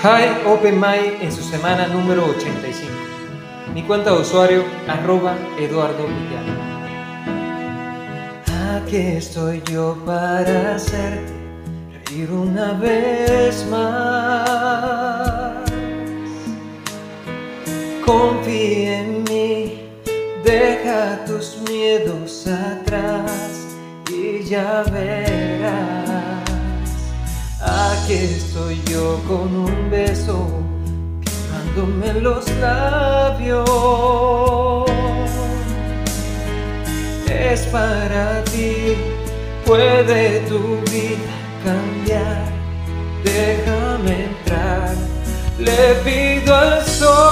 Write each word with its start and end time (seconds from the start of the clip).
Hi 0.00 0.46
Open 0.46 0.78
My 0.78 1.18
en 1.20 1.32
su 1.32 1.42
semana 1.42 1.88
número 1.88 2.24
85. 2.26 2.92
Mi 3.74 3.82
cuenta 3.82 4.12
de 4.12 4.20
usuario 4.20 4.62
arroba 4.86 5.36
Eduardo 5.58 6.06
Villano. 6.06 6.54
Aquí 8.76 8.96
estoy 8.96 9.60
yo 9.68 9.98
para 10.06 10.76
hacerte 10.76 11.32
reír 12.06 12.30
una 12.30 12.74
vez 12.74 13.66
más. 13.68 14.48
Confía 18.06 19.00
en 19.00 19.24
mí, 19.24 19.82
deja 20.44 21.24
tus 21.24 21.56
miedos 21.68 22.46
atrás 22.46 23.66
y 24.12 24.44
ya 24.44 24.84
verás. 24.92 26.27
Aquí 27.60 28.14
estoy 28.14 28.80
yo 28.88 29.20
con 29.26 29.56
un 29.56 29.90
beso 29.90 30.46
quemándome 31.24 32.20
los 32.20 32.48
labios. 32.60 33.68
Es 37.28 37.60
para 37.66 38.44
ti, 38.44 38.94
puede 39.66 40.40
tu 40.48 40.80
vida 40.90 41.34
cambiar. 41.64 42.44
Déjame 43.24 44.26
entrar, 44.26 44.94
le 45.58 45.94
pido 46.04 46.54
al 46.54 46.86
sol 46.86 47.27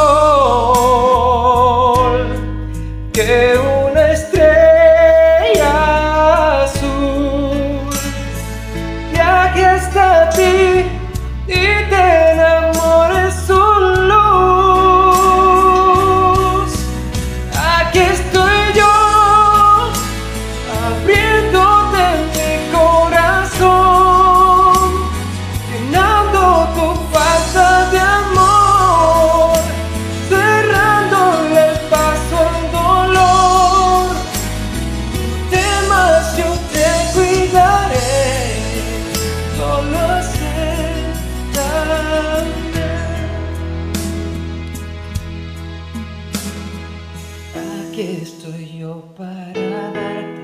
Aquí 47.96 48.20
estoy 48.20 48.80
yo 48.80 49.02
para 49.16 49.54
darte 49.54 50.42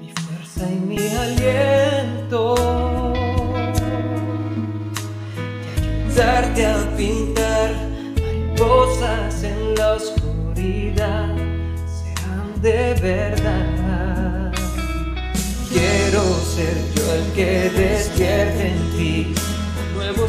mi 0.00 0.10
fuerza 0.20 0.68
y 0.68 0.80
mi 0.80 0.98
aliento 0.98 2.56
y 5.62 6.10
ayudarte 6.10 6.66
a 6.66 6.96
pintar 6.96 7.70
mariposas 8.20 9.44
en 9.44 9.76
la 9.76 9.92
oscuridad 9.92 11.36
serán 11.86 12.60
de 12.62 12.94
verdad. 13.00 14.52
Quiero 15.68 16.22
ser 16.52 16.76
yo 16.96 17.14
el 17.14 17.32
que 17.32 17.70
despierte 17.78 18.72
en 18.72 18.90
ti 18.96 19.34
un 19.86 19.98
nuevo 19.98 20.26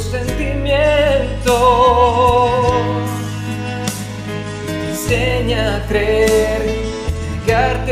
enseña 5.09 5.77
a 5.77 5.87
creer, 5.87 6.61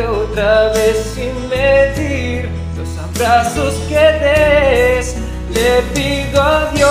otra 0.08 0.72
vez 0.74 1.14
sin 1.16 1.34
medir 1.50 2.48
los 2.78 2.90
abrazos 3.00 3.74
que 3.90 3.96
des. 3.96 5.16
Le 5.50 5.82
pido 5.96 6.40
a 6.42 6.72
Dios 6.76 6.88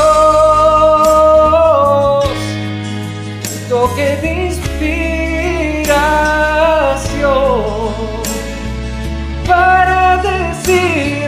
toque 3.69 4.17
de 4.23 4.47
inspiración 4.47 5.95
para 9.47 10.17
decir 10.17 11.26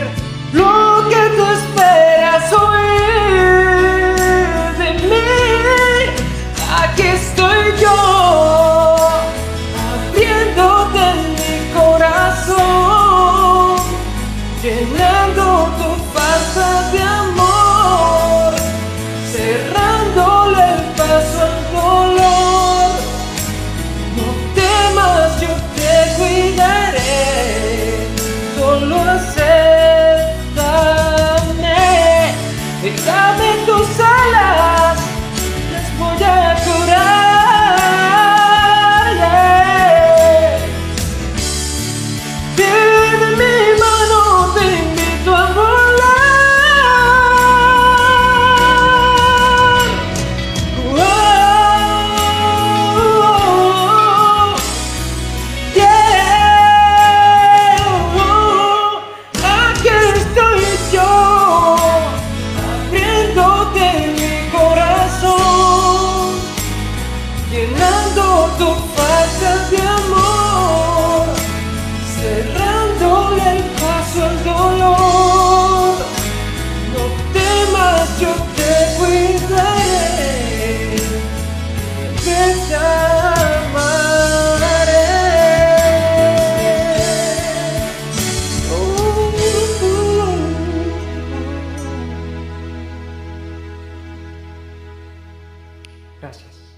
Gracias. 96.21 96.68